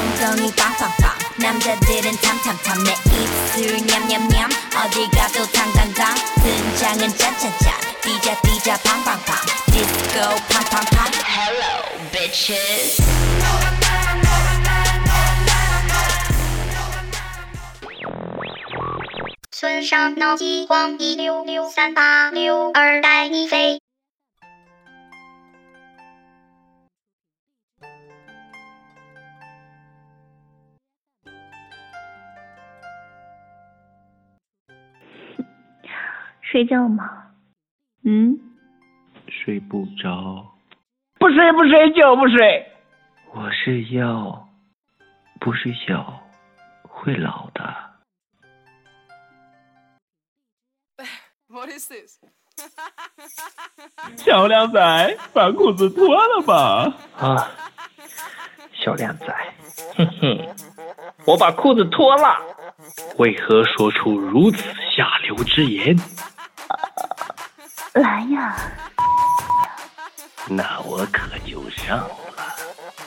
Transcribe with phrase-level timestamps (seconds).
[0.00, 9.36] 엉덩이 빵빵빵 남자들은 탐탐탐 내 입술 냠냠냠 어디 가도 당당당 등장은 짠짠짠 뛰자 뛰자 팡팡팡
[9.72, 13.02] 디스코 팡팡팡 Hello bitches
[19.50, 23.79] 村上脑激光一六六三八六二带你飞。
[36.51, 37.09] 睡觉吗？
[38.03, 38.37] 嗯，
[39.29, 40.45] 睡不着。
[41.17, 42.67] 不睡不睡就不睡。
[43.31, 44.49] 我是药，
[45.39, 46.21] 不睡觉
[46.81, 47.73] 会老的。
[51.47, 52.19] What is this?
[54.17, 56.93] 小靓仔，把裤子脱了吧。
[57.17, 57.49] 啊，
[58.73, 59.33] 小靓仔，
[59.95, 60.55] 哼哼，
[61.25, 62.35] 我把裤子脱了。
[63.19, 64.57] 为何说出如此
[64.95, 65.95] 下流之言？
[68.01, 68.55] 来呀！
[70.49, 72.07] 那我可就上了。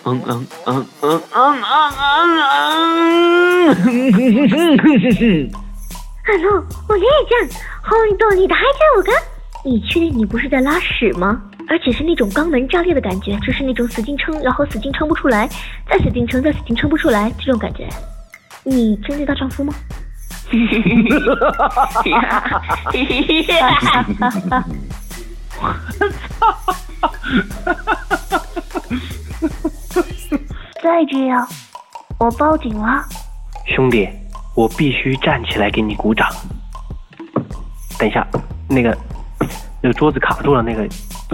[0.05, 1.63] 嗯嗯嗯嗯嗯嗯
[3.75, 4.79] 嗯
[5.21, 5.51] 嗯。
[6.25, 9.13] Hello，我烈酱，红豆里的还叫我干。
[9.65, 11.43] 你确定你不是在拉屎吗？
[11.69, 15.49] 而且是那种肛门炸裂的感觉，就是那种使劲撑，然后使劲撑不出来，
[15.91, 17.89] 再使劲撑，再使劲撑不出来这种感觉。
[18.63, 19.75] 你真的大丈夫吗？
[30.83, 31.49] 再这样，
[32.19, 33.03] 我报警了。
[33.67, 34.09] 兄弟，
[34.55, 36.29] 我必须站起来给你鼓掌。
[37.99, 38.27] 等一下，
[38.69, 38.97] 那个
[39.83, 40.87] 那个桌子卡住了，那个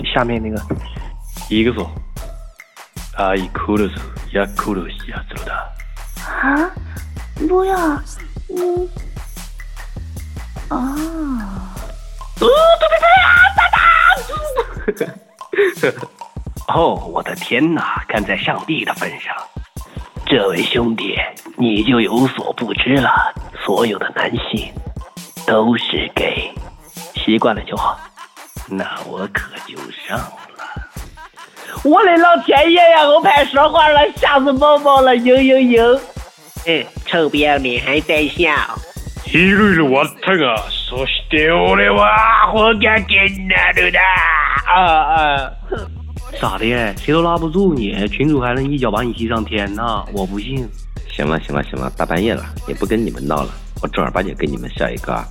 [0.05, 0.63] 下面那个。
[1.49, 1.91] 一个说，
[3.17, 5.53] 阿姨哭的时候，也哭的是要走的。
[6.23, 6.71] 啊！
[7.49, 8.03] 不要，啊。
[12.41, 12.47] 哦，
[12.79, 12.95] 对对
[15.81, 15.97] 对啊！
[16.75, 18.05] 哦，我的天哪！
[18.09, 19.35] 看在上帝的份上，
[20.27, 21.17] 这位兄弟，
[21.57, 23.35] 你就有所不知了。
[23.65, 24.73] 所有的男性
[25.47, 26.53] 都是 gay，
[27.15, 27.99] 习惯了就好。
[28.67, 30.31] 那我可就上了。
[31.83, 33.07] 我的老天爷呀！
[33.07, 35.15] 我派说话了，吓死宝宝了！
[35.15, 36.01] 嘤嘤嘤！
[36.67, 38.53] 哎，臭不要脸还在笑。
[39.33, 40.63] 一路是我疼啊！
[40.71, 43.17] 说丢的哇，活该进
[43.49, 44.01] 来的哒！
[44.67, 45.51] 啊啊！
[46.41, 46.97] 咋的？
[46.97, 50.05] 谁都拉不住你，群主还能一脚把你踢上天呢？
[50.13, 50.69] 我不信。
[51.13, 53.51] 行了行了行了，大半夜了，也不跟你们闹了，
[53.83, 55.25] 我正儿八经跟你们笑一个。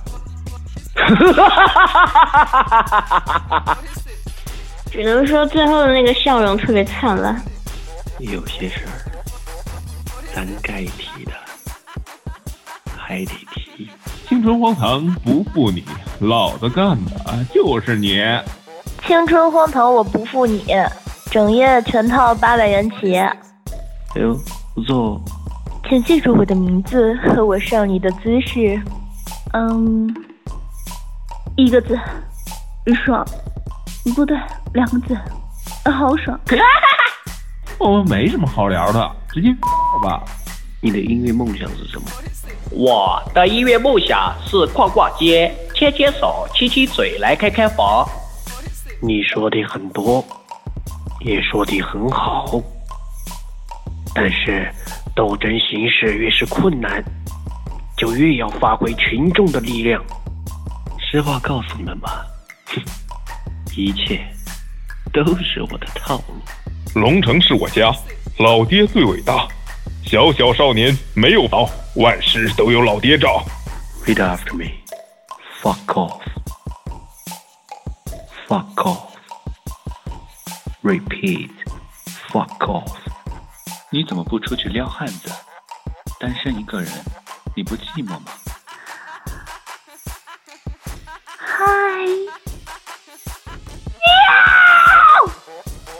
[4.90, 7.42] 只能说最后的那个笑容特别灿烂。
[8.18, 8.92] 有些事儿，
[10.34, 11.32] 咱该提的
[13.10, 13.90] 还得提。
[14.28, 15.84] 青春荒唐不负你，
[16.20, 18.22] 老子干的就是你。
[19.04, 20.64] 青春荒唐我不负你，
[21.28, 23.16] 整夜全套八百元起。
[23.16, 23.36] 哎
[24.14, 24.38] 呦，
[24.76, 25.20] 不错。
[25.88, 28.80] 请记住我的名字和我上你的姿势。
[29.54, 30.14] 嗯，
[31.56, 31.98] 一个字，
[33.04, 33.26] 爽。
[34.14, 34.38] 不对，
[34.72, 35.18] 两个字，
[35.90, 36.38] 好爽。
[37.78, 39.48] 我们没什么好聊的，直接
[40.00, 40.22] 吧。
[40.82, 42.06] 你的音乐梦想是什么？
[42.70, 48.08] 我的音乐梦想是逛逛街、牵牵手、亲亲嘴来开开房。
[49.02, 50.24] 你说的很多，
[51.20, 52.62] 也说的很好，
[54.14, 54.72] 但是
[55.14, 57.04] 斗争形势越是困难，
[57.98, 60.02] 就越要发挥群众的力量。
[60.98, 62.24] 实话告诉你们吧，
[63.76, 64.24] 一切
[65.12, 66.34] 都是我的套路。
[66.94, 67.92] 龙城是我家，
[68.38, 69.46] 老爹最伟大。
[70.10, 73.44] 小小少年没有宝，万事都有老爹罩。
[74.04, 74.72] Read after me.
[75.62, 76.20] Fuck off.
[78.48, 79.12] Fuck off.
[80.82, 81.52] Repeat.
[82.28, 82.96] Fuck off.
[83.90, 85.30] 你怎么不出去撩汉子？
[86.18, 86.90] 单身一个人，
[87.54, 88.32] 你不寂寞吗？
[91.38, 91.54] 嗨。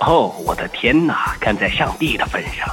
[0.00, 1.36] 哦，我的天哪！
[1.40, 2.68] 看在上帝的份上，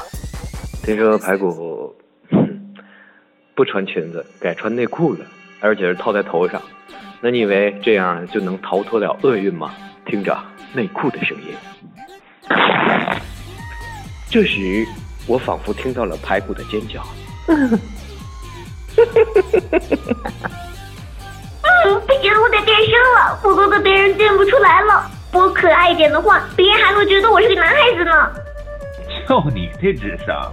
[0.88, 1.94] 听说排骨
[3.54, 5.26] 不穿裙子，改穿内裤了，
[5.60, 6.62] 而且是套在头上。
[7.20, 9.74] 那你以为这样就能逃脱了厄运吗？
[10.06, 10.34] 听着
[10.72, 11.54] 内裤的声音。
[14.32, 14.88] 这时，
[15.28, 17.04] 我仿佛听到了排骨的尖叫。
[17.50, 17.70] 嗯，
[22.08, 25.12] 不行，我得变身了，否则被别人认不出来了。
[25.34, 28.32] 我可爱一点的话，别人还会觉得我是个男孩子呢。
[29.28, 30.50] 就你这智商，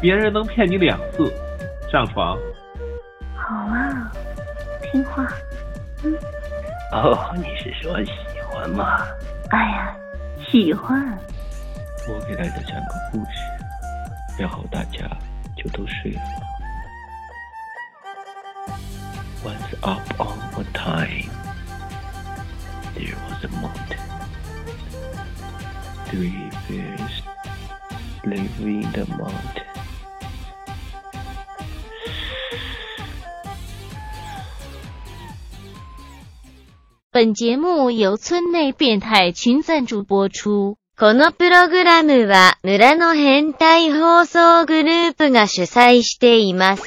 [0.00, 1.32] 别人能骗你两次，
[1.90, 2.38] 上床。
[3.36, 4.10] 好啊，
[4.82, 5.26] 听话。
[6.02, 6.16] 嗯。
[6.92, 8.12] 哦，你是说喜
[8.48, 9.06] 欢吗？
[9.50, 9.94] 哎呀，
[10.50, 11.18] 喜欢。
[12.08, 13.40] 我给大家讲个故事，
[14.38, 15.06] 然后大家
[15.56, 16.20] 就都睡了。
[19.44, 21.30] Once upon a time,
[22.94, 23.98] there was a mountain.
[26.06, 27.22] Three bears
[28.24, 29.69] live in the mountain.
[37.22, 40.78] 本节目由村内变態群赞助播出。
[40.98, 46.82] このプログラムは村の変態放送グループが主催しています。